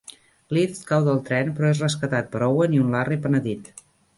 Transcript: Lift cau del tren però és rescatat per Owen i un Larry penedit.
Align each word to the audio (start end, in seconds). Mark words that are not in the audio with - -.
Lift 0.57 0.79
cau 0.91 1.03
del 1.09 1.21
tren 1.27 1.53
però 1.59 1.69
és 1.75 1.83
rescatat 1.85 2.33
per 2.33 2.43
Owen 2.49 2.77
i 2.79 2.83
un 2.87 2.91
Larry 2.97 3.21
penedit. 3.27 3.71